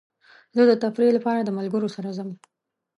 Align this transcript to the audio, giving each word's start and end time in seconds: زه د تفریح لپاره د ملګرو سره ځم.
زه 0.55 0.61
د 0.67 0.71
تفریح 0.83 1.11
لپاره 1.17 1.39
د 1.43 1.49
ملګرو 1.57 1.93
سره 1.95 2.09
ځم. 2.17 2.29